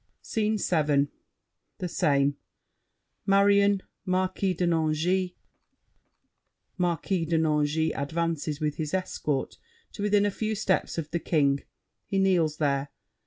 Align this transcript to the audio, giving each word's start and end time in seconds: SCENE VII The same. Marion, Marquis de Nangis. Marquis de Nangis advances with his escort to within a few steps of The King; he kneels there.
SCENE 0.23 0.57
VII 0.57 1.09
The 1.77 1.87
same. 1.87 2.35
Marion, 3.27 3.83
Marquis 4.03 4.55
de 4.55 4.65
Nangis. 4.65 5.35
Marquis 6.75 7.23
de 7.25 7.37
Nangis 7.37 7.91
advances 7.93 8.59
with 8.59 8.77
his 8.77 8.95
escort 8.95 9.59
to 9.91 10.01
within 10.01 10.25
a 10.25 10.31
few 10.31 10.55
steps 10.55 10.97
of 10.97 11.11
The 11.11 11.19
King; 11.19 11.59
he 12.07 12.17
kneels 12.17 12.57
there. 12.57 12.87